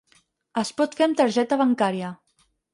Es 0.61 0.71
pot 0.79 0.97
fer 1.01 1.07
amb 1.07 1.21
targeta 1.21 1.61
bancària. 1.63 2.13